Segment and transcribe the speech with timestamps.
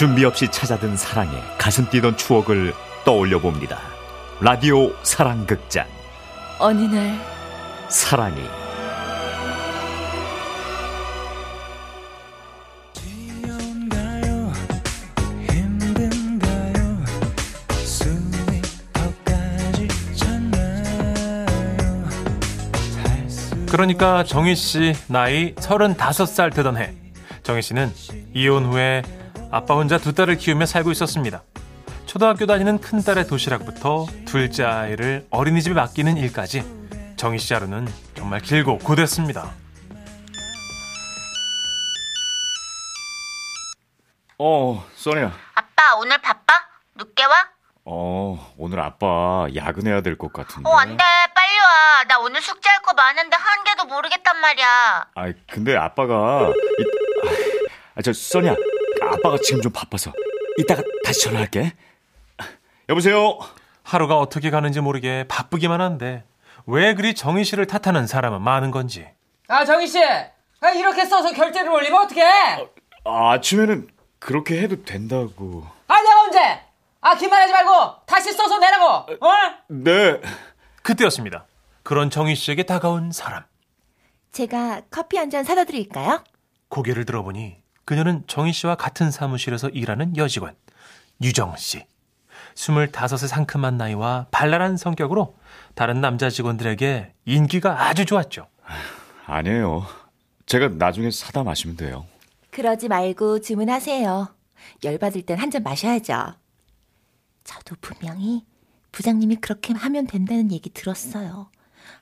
[0.00, 2.72] 준비 없이 찾아든 사랑에 가슴 뛰던 추억을
[3.04, 3.80] 떠올려 봅니다.
[4.40, 5.86] 라디오 사랑극장.
[6.58, 7.20] 어느 날?
[7.90, 8.40] 사랑이.
[23.70, 26.94] 그러니까 정희 씨 나이 35살 되던 해.
[27.42, 27.92] 정희 씨는
[28.32, 29.02] 이혼 후에
[29.50, 31.42] 아빠 혼자 두 딸을 키우며 살고 있었습니다.
[32.06, 36.64] 초등학교 다니는 큰딸의 도시락부터 둘째 아이를 어린이집에 맡기는 일까지
[37.16, 39.50] 정희 씨 하루는 정말 길고 고됐습니다.
[44.38, 45.32] 어, 써니야.
[45.54, 46.54] 아빠 오늘 바빠?
[46.96, 47.32] 늦게 와?
[47.84, 50.68] 어, 오늘 아빠 야근해야 될 것 같은데.
[50.68, 52.04] 어 안 돼 빨리 와.
[52.08, 55.06] 나 오늘 숙제할 거 많은데 한 개도 모르겠단 말이야.
[55.14, 56.84] 아, 근데 아빠가 이,
[57.96, 58.54] 아, 저 써니야.
[59.02, 60.12] 아빠가 지금 좀 바빠서
[60.58, 61.72] 이따가 다시 전화할게.
[62.88, 63.38] 여보세요.
[63.82, 66.24] 하루가 어떻게 가는지 모르게 바쁘기만 한데
[66.66, 69.08] 왜 그리 정희 씨를 탓하는 사람은 많은 건지
[69.48, 72.22] 아 정희 씨, 아, 이렇게 써서 결제를 올리면 어떡해?
[73.04, 75.66] 아, 아침에는 그렇게 해도 된다고.
[75.88, 76.60] 아 내가 언제?
[77.00, 78.86] 아 기만하지 말고 다시 써서 내라고.
[78.86, 79.30] 어?
[79.68, 80.20] 네.
[80.82, 81.46] 그때였습니다.
[81.82, 83.42] 그런 정희 씨에게 다가온 사람
[84.32, 86.22] 제가 커피 한 잔 사다 드릴까요?
[86.68, 87.59] 고개를 들어보니
[87.90, 90.54] 그녀는 정희 씨와 같은 사무실에서 일하는 여직원
[91.20, 91.84] 유정 씨.
[92.54, 95.34] 25의 상큼한 나이와 발랄한 성격으로
[95.74, 98.46] 다른 남자 직원들에게 인기가 아주 좋았죠.
[99.26, 99.84] 아니에요.
[100.46, 102.06] 제가 나중에 사다 마시면 돼요.
[102.52, 104.36] 그러지 말고 주문하세요.
[104.84, 106.34] 열받을 땐 한 잔 마셔야죠.
[107.42, 108.44] 저도 분명히
[108.92, 111.50] 부장님이 그렇게 하면 된다는 얘기 들었어요.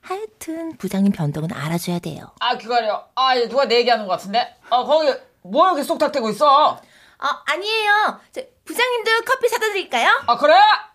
[0.03, 2.27] 하여튼 부장님 변덕은 알아줘야 돼요.
[2.41, 3.09] 아 기다려.
[3.15, 4.55] 아 이제 누가 내 얘기하는 것 같은데?
[4.69, 5.15] 아 거기
[5.51, 6.73] 뭐 이렇게 쏙닥대고 있어?
[6.75, 8.21] 어, 아니에요.
[8.33, 10.09] 저, 부장님도 커피 사다 드릴까요?
[10.27, 10.55] 아 그래?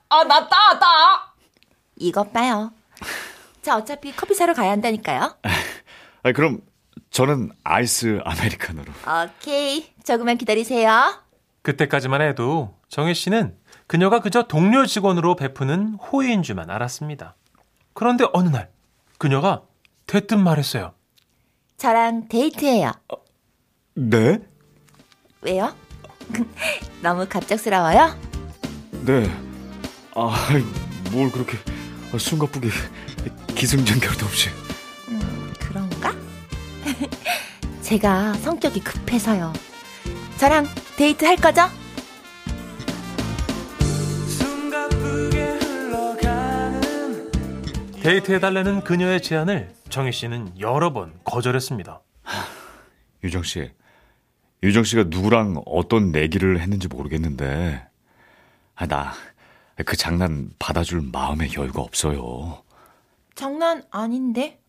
[0.09, 1.33] 아 나 따 따.
[1.97, 2.71] 이것 봐요.
[3.61, 5.37] 저 어차피 커피 사러 가야 한다니까요.
[6.23, 6.61] 아, 그럼
[7.09, 8.91] 저는 아이스 아메리카노로.
[9.25, 9.93] 오케이.
[10.03, 11.21] 조금만 기다리세요.
[11.61, 17.35] 그때까지만 해도 정혜 씨는 그녀가 그저 동료 직원으로 베푸는 호의인 줄만 알았습니다.
[17.93, 18.69] 그런데 어느 날
[19.17, 19.63] 그녀가
[20.07, 20.93] 대뜸 말했어요.
[21.77, 22.91] 저랑 데이트해요.
[23.95, 24.39] 네?
[25.41, 25.73] 왜요?
[27.01, 28.17] 너무 갑작스러워요?
[29.05, 29.29] 네.
[30.15, 30.47] 아,
[31.11, 31.57] 뭘 그렇게
[32.17, 32.69] 숨가쁘게
[33.55, 34.49] 기승전결도 없이.
[35.59, 36.13] 그런가?
[37.81, 39.51] 제가 성격이 급해서요.
[40.37, 40.65] 저랑
[40.95, 41.61] 데이트 할 거죠?
[44.27, 47.31] 숨가쁘게 흘러가는
[48.01, 52.01] 데이트해달라는 그녀의 제안을 정혜 씨는 여러 번 거절했습니다.
[53.23, 53.71] 유정 씨.
[54.63, 57.85] 유정 씨가 누구랑 어떤 내기를 했는지 모르겠는데,
[58.75, 59.11] 아, 나,
[59.85, 62.63] 그 장난 받아줄 마음의 여유가 없어요.
[63.35, 64.61] 장난 아닌데?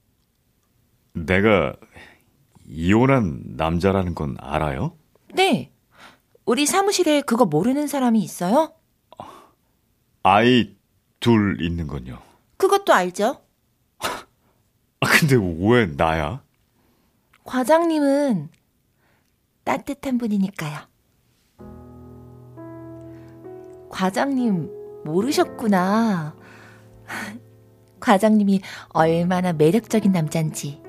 [1.12, 1.76] 내가
[2.66, 4.96] 이혼한 남자라는 건 알아요?
[5.32, 5.70] 네.
[6.44, 8.74] 우리 사무실에 그거 모르는 사람이 있어요?
[10.24, 10.74] 아이
[11.20, 12.18] 둘 있는 건요.
[12.56, 13.44] 그것도 알죠?
[14.00, 16.42] 아, 근데 왜 나야?
[17.44, 18.48] 과장님은
[19.64, 20.78] 따뜻한 분이니까요.
[23.90, 24.70] 과장님
[25.04, 26.34] 모르셨구나.
[28.00, 28.60] 과장님이
[28.90, 30.82] 얼마나 매력적인 남잔지.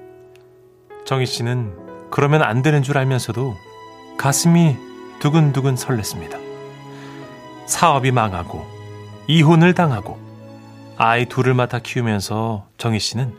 [1.05, 3.55] 정희 씨는 그러면 안 되는 줄 알면서도
[4.17, 4.75] 가슴이
[5.19, 6.39] 두근두근 설렜습니다.
[7.67, 8.65] 사업이 망하고
[9.27, 10.19] 이혼을 당하고
[10.97, 13.33] 아이 둘을 맡아 키우면서 정희 씨는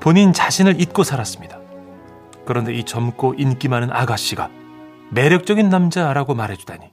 [0.00, 1.61] 본인 자신을 잊고 살았습니다.
[2.44, 4.50] 그런데 이 젊고 인기 많은 아가씨가
[5.10, 6.90] 매력적인 남자라고 말해주다니.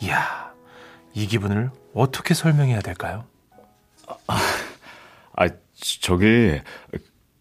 [0.00, 0.52] 이야,
[1.14, 3.24] 이 기분을 어떻게 설명해야 될까요?
[4.26, 5.48] 아,
[6.00, 6.60] 저기,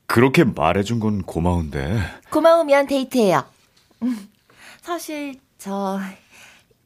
[0.05, 1.99] 그렇게 말해준 건 고마운데.
[2.29, 3.45] 고마우면 데이트해요.
[4.03, 4.29] 음,
[4.81, 5.99] 사실 저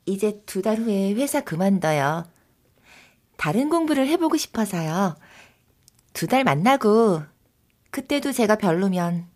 [0.06, 2.25] 이제 두 달 후에 회사 그만둬요.
[3.38, 5.16] 다른 공부를 해보고 싶어서요.
[6.13, 7.24] 두 달 만나고
[7.92, 9.28] 그때도 제가 별로면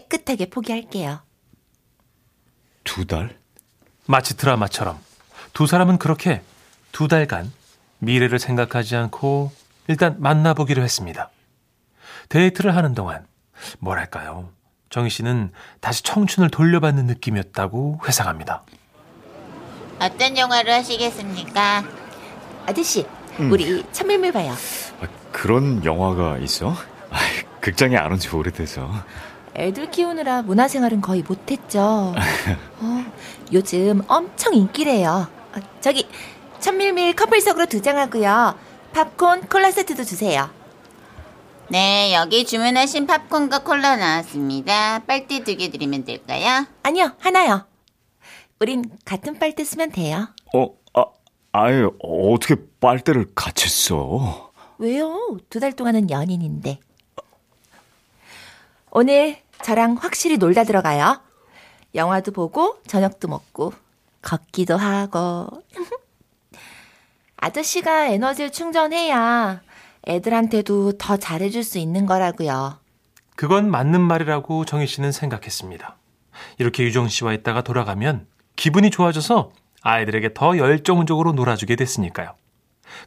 [0.00, 1.20] 깨끗하게 포기할게요.
[2.84, 3.36] 두 달?
[4.06, 4.98] 마치 드라마처럼
[5.52, 6.42] 두 사람은 그렇게
[6.92, 7.52] 두 달간
[7.98, 9.50] 미래를 생각하지 않고
[9.88, 11.30] 일단 만나보기로 했습니다.
[12.28, 13.26] 데이트를 하는 동안
[13.80, 14.50] 뭐랄까요?
[14.90, 15.50] 정희 씨는
[15.80, 18.62] 다시 청춘을 돌려받는 느낌이었다고 회상합니다.
[20.00, 21.84] 어떤 영화를 하시겠습니까?
[22.66, 23.06] 아저씨,
[23.38, 24.52] 우리 천밀밀 봐요.
[25.00, 26.70] 아, 그런 영화가 있어?
[27.10, 27.18] 아,
[27.60, 28.88] 극장에 안 온 지 오래돼서.
[29.60, 32.14] 애들 키우느라 문화생활은 거의 못했죠.
[32.80, 33.04] 어,
[33.52, 35.28] 요즘 엄청 인기래요.
[35.52, 36.08] 아, 저기
[36.60, 38.58] 천밀밀 커플석으로 두 장 하고요.
[38.92, 40.50] 팝콘, 콜라 세트도 주세요.
[41.68, 45.00] 네, 여기 주문하신 팝콘과 콜라 나왔습니다.
[45.06, 46.66] 빨대 두 개 드리면 될까요?
[46.82, 47.66] 아니요, 하나요.
[48.60, 50.28] 우린 같은 빨대 쓰면 돼요.
[50.54, 51.04] 어, 아,
[51.52, 54.50] 아예 어떻게 빨대를 같이 써?
[54.78, 55.38] 왜요?
[55.50, 56.80] 두 달 동안은 연인인데.
[58.90, 61.20] 오늘 저랑 확실히 놀다 들어가요.
[61.94, 63.72] 영화도 보고 저녁도 먹고
[64.22, 65.48] 걷기도 하고.
[67.36, 69.62] 아저씨가 에너지를 충전해야
[70.06, 72.78] 애들한테도 더 잘해줄 수 있는 거라고요.
[73.36, 75.96] 그건 맞는 말이라고 정희 씨는 생각했습니다.
[76.58, 78.26] 이렇게 유정 씨와 있다가 돌아가면
[78.56, 79.52] 기분이 좋아져서
[79.82, 82.34] 아이들에게 더 열정적으로 놀아주게 됐으니까요.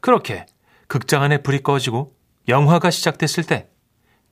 [0.02, 0.46] 그렇게
[0.88, 2.16] 극장 안에 불이 꺼지고
[2.48, 3.70] 영화가 시작됐을 때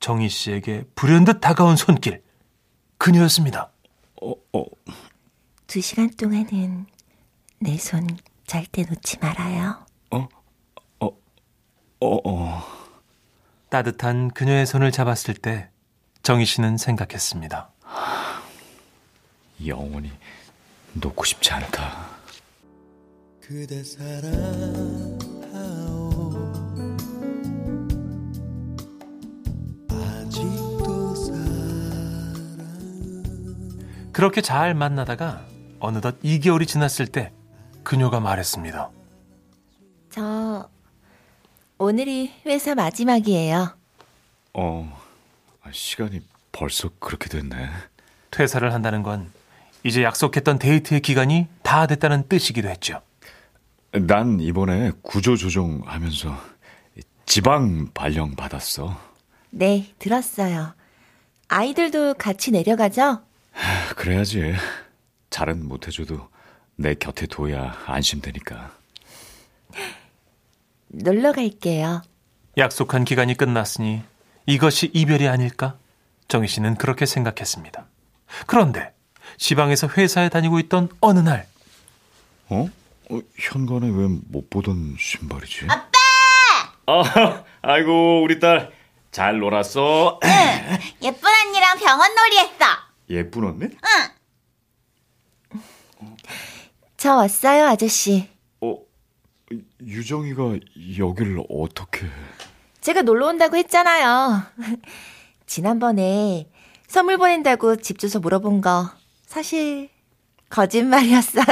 [0.01, 2.21] 정희 씨에게 불현듯 다가온 손길
[2.98, 3.71] 그녀였습니다.
[4.21, 4.65] 어, 어,
[5.68, 6.86] 두 시간 동안은
[7.59, 9.86] 내손 절대 놓지 말아요.
[10.09, 10.27] 어,
[12.30, 12.63] 어.
[13.69, 15.69] 따뜻한 그녀의 손을 잡았을 때
[16.24, 17.69] 정희 씨는 생각했습니다.
[19.65, 20.12] 영원히
[20.94, 22.09] 놓고 싶지 않다.
[23.39, 25.41] 그대 사랑
[34.22, 35.44] 그렇게 잘 만나다가
[35.80, 37.32] 어느덧 2개월이 지났을 때
[37.82, 38.92] 그녀가 말했습니다.
[40.12, 40.70] 저
[41.80, 43.76] 오늘이 회사 마지막이에요.
[44.54, 45.02] 어,
[45.72, 46.22] 시간이
[46.52, 47.68] 벌써 그렇게 됐네.
[48.30, 49.32] 퇴사를 한다는 건
[49.84, 53.02] 이제 약속했던 데이트의 기간이 다 됐다는 뜻이기도 했죠.
[53.92, 56.38] 난 이번에 구조조정 하면서
[57.26, 58.96] 지방 발령 받았어.
[59.50, 60.76] 네, 들었어요.
[61.48, 63.31] 아이들도 같이 내려가죠?
[63.95, 64.53] 그래야지.
[65.30, 66.30] 잘은 못해줘도
[66.75, 68.71] 내 곁에 둬야 안심되니까.
[70.88, 72.01] 놀러 갈게요.
[72.57, 74.01] 약속한 기간이 끝났으니
[74.45, 75.77] 이것이 이별이 아닐까?
[76.27, 77.86] 정희 씨는 그렇게 생각했습니다.
[78.48, 78.94] 그런데
[79.38, 81.48] 지방에서 회사에 다니고 있던 어느 날
[82.50, 82.68] 어?
[83.09, 85.68] 어, 현관에 왜 못 보던 신발이지?
[85.69, 85.92] 아빠!
[86.88, 88.71] 아, 아이고 우리 딸
[89.12, 90.19] 잘 놀았어.
[91.01, 92.65] 예쁜 언니랑 병원 놀이 했어.
[93.12, 93.68] 예쁜 언니?
[96.98, 98.30] 저 왔어요, 아저씨.
[98.62, 98.78] 어,
[99.81, 100.60] 유정이가
[100.98, 102.08] 여기를 어떻게?
[102.80, 104.44] 제가 놀러 온다고 했잖아요.
[105.46, 106.50] 지난번에
[106.88, 108.92] 선물 보낸다고 집 주소 물어본 거
[109.25, 109.90] 사실
[110.50, 111.46] 거짓말이었어요.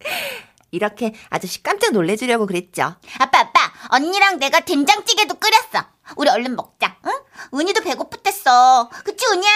[0.70, 2.96] 이렇게 아저씨 깜짝 놀래주려고 그랬죠.
[3.18, 5.86] 아빠, 아빠, 언니랑 내가 된장찌개도 끓였어.
[6.16, 7.12] 우리 얼른 먹자, 응?
[7.54, 8.90] 은희도 배고프댔어.
[9.04, 9.50] 그치, 은희야?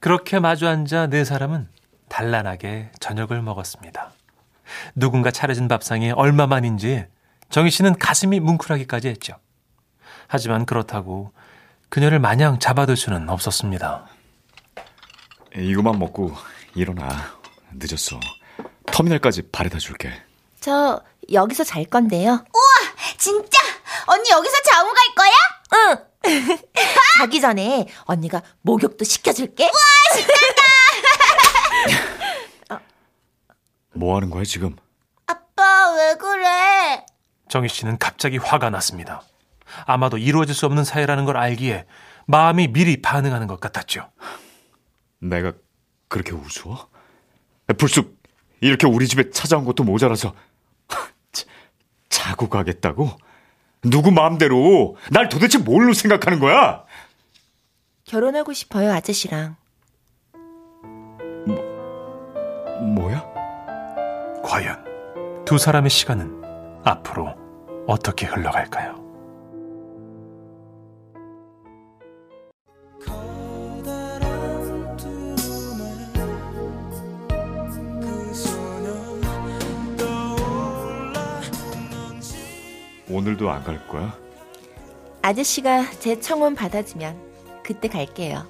[0.00, 1.68] 그렇게 마주 앉아 네 사람은
[2.08, 4.12] 단란하게 저녁을 먹었습니다.
[4.94, 7.06] 누군가 차려준 밥상에 얼마만인지
[7.50, 9.34] 정희 씨는 가슴이 뭉클하기까지 했죠.
[10.26, 11.32] 하지만 그렇다고
[11.88, 14.06] 그녀를 마냥 잡아둘 수는 없었습니다.
[15.56, 16.34] 이거만 먹고
[16.74, 17.08] 일어나.
[17.72, 18.20] 늦었어.
[18.86, 20.12] 터미널까지 바래다 줄게.
[20.60, 21.02] 저
[21.32, 22.44] 여기서 잘 건데요.
[23.16, 23.58] 진짜?
[24.06, 25.32] 언니 여기서 자고 갈 거야?
[25.74, 26.07] 응.
[27.18, 29.70] 자기 전에 언니가 목욕도 시켜줄게.
[33.94, 34.76] 뭐 하는 거야 지금?
[35.26, 37.04] 아빠, 왜 그래?
[37.48, 39.22] 정희 씨는 갑자기 화가 났습니다.
[39.86, 41.86] 아마도 이루어질 수 없는 사이라는 걸 알기에
[42.26, 44.10] 마음이 미리 반응하는 것 같았죠.
[45.20, 45.52] 내가
[46.08, 46.88] 그렇게 우스워?
[47.76, 48.16] 불쑥
[48.60, 50.34] 이렇게 우리 집에 찾아온 것도 모자라서
[51.32, 51.46] 자-
[52.08, 53.16] 자고 가겠다고?
[53.82, 56.84] 누구 마음대로 날 도대체 뭘로 생각하는 거야?
[58.04, 59.56] 결혼하고 싶어요, 아저씨랑.
[62.94, 63.24] 뭐야?
[64.44, 66.42] 과연 두 사람의 시간은
[66.84, 67.34] 앞으로
[67.86, 69.07] 어떻게 흘러갈까요?
[83.28, 84.16] 오늘도 안 갈 거야?
[85.20, 88.48] 아저씨가 제 청혼 받아주면 그때 갈게요.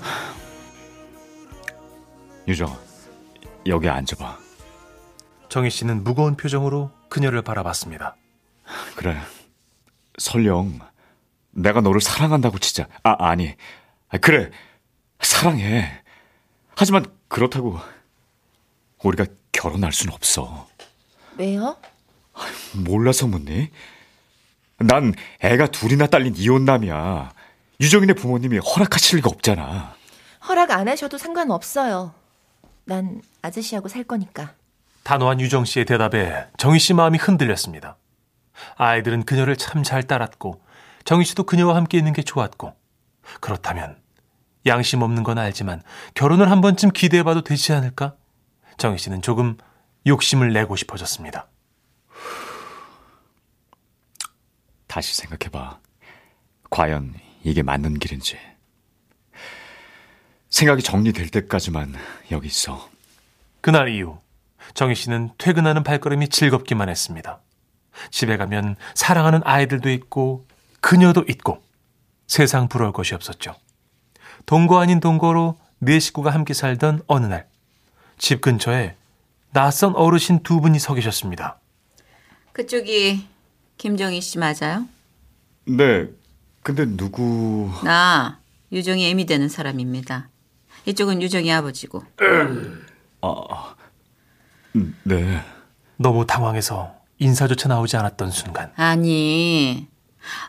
[2.46, 2.78] 유정아,
[3.66, 4.38] 여기 앉아봐.
[5.48, 8.14] 정희 씨는 무거운 표정으로 그녀를 바라봤습니다.
[8.96, 9.16] 그래.
[10.18, 10.78] 설령
[11.52, 12.88] 내가 너를 사랑한다고 치자.
[13.02, 13.54] 아, 아니.
[14.10, 14.50] 아, 그래.
[15.20, 16.02] 사랑해.
[16.76, 17.78] 하지만 그렇다고
[19.02, 20.68] 우리가 결혼할 순 없어.
[21.38, 21.78] 왜요?
[22.74, 23.70] 몰라서 묻니?
[24.78, 27.32] 난 애가 둘이나 딸린 이혼남이야.
[27.80, 29.94] 유정이네 부모님이 허락하실 리가 없잖아.
[30.48, 32.14] 허락 안 하셔도 상관없어요.
[32.84, 34.54] 난 아저씨하고 살 거니까.
[35.02, 37.96] 단호한 유정 씨의 대답에 정희 씨 마음이 흔들렸습니다.
[38.76, 40.60] 아이들은 그녀를 참 잘 따랐고
[41.04, 42.74] 정희 씨도 그녀와 함께 있는 게 좋았고
[43.40, 43.96] 그렇다면
[44.66, 45.82] 양심 없는 건 알지만
[46.14, 48.14] 결혼을 한 번쯤 기대해봐도 되지 않을까?
[48.76, 49.56] 정희 씨는 조금
[50.06, 51.48] 욕심을 내고 싶어졌습니다.
[54.98, 55.78] 다시 생각해봐.
[56.70, 57.14] 과연
[57.44, 58.36] 이게 맞는 길인지.
[60.50, 61.94] 생각이 정리될 때까지만
[62.32, 62.90] 여기 있어.
[63.60, 64.18] 그날 이후
[64.74, 67.38] 정희 씨는 퇴근하는 발걸음이 즐겁기만 했습니다.
[68.10, 70.48] 집에 가면 사랑하는 아이들도 있고
[70.80, 71.62] 그녀도 있고
[72.26, 73.54] 세상 부러울 것이 없었죠.
[74.46, 77.46] 동거 아닌 동거로 네 식구가 함께 살던 어느 날
[78.18, 78.96] 집 근처에
[79.52, 81.60] 낯선 어르신 두 분이 서 계셨습니다.
[82.52, 83.28] 그쪽이
[83.78, 84.86] 김정희 씨 맞아요?
[85.66, 86.08] 네.
[86.62, 87.70] 근데 누구...
[87.84, 88.40] 나
[88.72, 90.28] 유정이 애미 되는 사람입니다.
[90.84, 92.02] 이쪽은 유정이 아버지고.
[94.76, 95.42] 음, 네.
[95.96, 99.88] 너무 당황해서 인사조차 나오지 않았던 순간 아니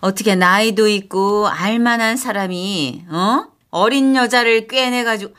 [0.01, 5.33] 어떻게 나이도 있고 알만한 사람이 어 어린 여자를 꿰내가지고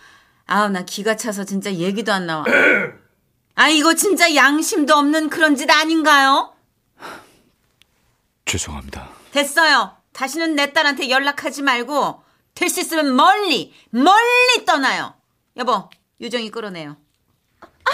[0.46, 2.44] 아우 나 기가 차서 진짜 얘기도 안 나와.
[3.54, 6.52] 아 이거 진짜 양심도 없는 그런 짓 아닌가요?
[8.50, 9.08] 죄송합니다.
[9.32, 9.96] 됐어요.
[10.12, 12.22] 다시는 내 딸한테 연락하지 말고
[12.54, 15.14] 될 수 있으면 멀리 멀리 떠나요.
[15.56, 15.88] 여보
[16.20, 16.96] 유정이 끌어내요.
[17.84, 17.92] 아,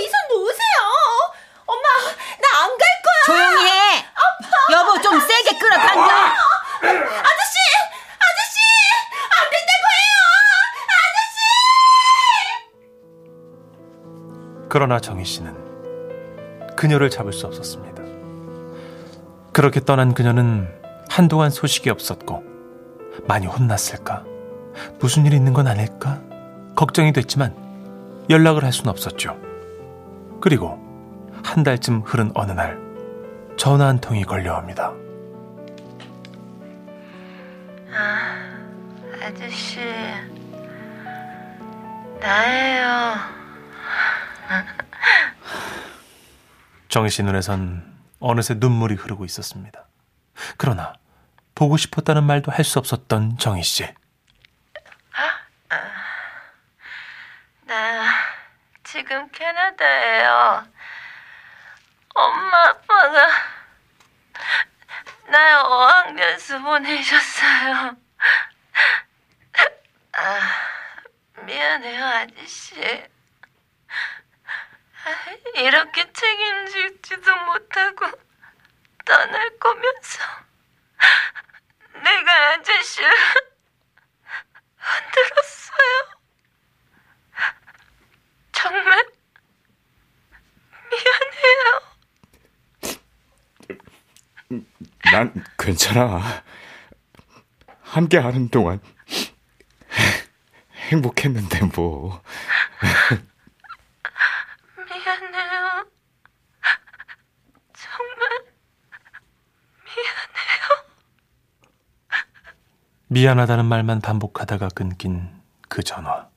[0.00, 0.78] 이손 놓으세요.
[1.66, 1.88] 엄마,
[2.42, 3.20] 나 안 갈 거야.
[3.26, 4.04] 조용히 해.
[4.72, 6.02] 여보 좀 세게 끌어 당겨.
[6.02, 7.58] 아저씨!
[8.18, 8.58] 아저씨!
[9.30, 10.14] 안 된다고 해요!
[14.68, 18.02] 그러나 정희 씨는 그녀를 잡을 수 없었습니다.
[19.58, 20.68] 그렇게 떠난 그녀는
[21.10, 22.44] 한동안 소식이 없었고
[23.26, 24.22] 많이 혼났을까?
[25.00, 26.22] 무슨 일이 있는 건 아닐까?
[26.76, 27.56] 걱정이 됐지만
[28.30, 29.36] 연락을 할 수는 없었죠.
[30.40, 30.78] 그리고
[31.42, 32.78] 한 달쯤 흐른 어느 날
[33.56, 34.92] 전화 한 통이 걸려옵니다.
[39.20, 39.80] 아저씨,
[42.20, 43.14] 나예요.
[46.88, 47.87] 정희 씨 눈에선
[48.20, 49.84] 어느새 눈물이 흐르고 있었습니다.
[50.56, 50.94] 그러나
[51.54, 53.88] 보고 싶었다는 말도 할 수 없었던 정희 씨.
[57.66, 58.04] 나
[58.84, 60.66] 지금 캐나다예요.
[62.14, 63.28] 엄마 아빠가
[65.30, 67.96] 날 어학연수 보내셨어요.
[70.12, 70.40] 아,
[71.42, 72.74] 미안해요, 아저씨.
[75.08, 78.10] 아, 이렇게 책임지지도 못하고
[79.06, 80.22] 떠날 거면서
[81.94, 83.10] 내가 아저씨를
[84.76, 86.18] 흔들었어요.
[88.52, 89.06] 정말
[90.90, 91.80] 미안해요.
[95.10, 96.44] 난 괜찮아.
[97.80, 98.80] 함께 하는 동안
[100.90, 102.22] 행복했는데 뭐.
[104.76, 105.90] 미안해요.
[107.74, 108.44] 정말
[113.18, 115.28] 미안하다는 말만 반복하다가 끊긴
[115.68, 116.28] 그 전화.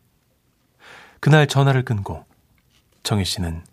[1.19, 2.25] 그날 전화를 끊고
[3.03, 3.63] 정희 씨는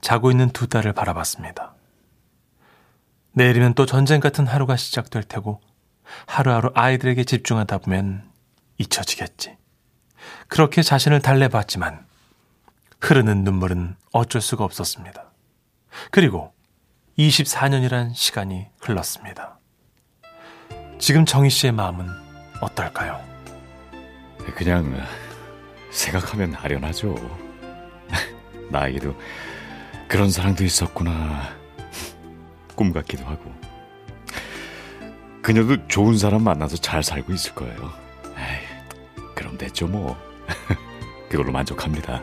[0.00, 1.74] 자고 있는 두 딸을 바라봤습니다.
[3.32, 5.60] 내일이면 또 전쟁 같은 하루가 시작될 테고
[6.26, 8.30] 하루하루 아이들에게 집중하다 보면
[8.78, 9.56] 잊혀지겠지.
[10.46, 12.06] 그렇게 자신을 달래봤지만
[13.00, 15.32] 흐르는 눈물은 어쩔 수가 없었습니다.
[16.12, 16.54] 그리고
[17.18, 19.58] 24년이란 시간이 흘렀습니다.
[21.00, 22.23] 지금 정희 씨의 마음은
[22.64, 23.20] 어떨까요?
[24.54, 25.06] 그냥
[25.90, 27.14] 생각하면 아련하죠.
[28.70, 29.14] 나에게도
[30.08, 31.54] 그런 사랑도 있었구나.
[32.74, 33.52] 꿈 같기도 하고.
[35.42, 37.92] 그녀도 좋은 사람 만나서 잘 살고 있을 거예요.
[38.36, 40.16] 에이, 그럼 됐죠 뭐.
[41.28, 42.22] 그걸로 만족합니다.